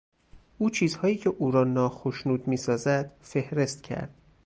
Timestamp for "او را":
1.29-1.63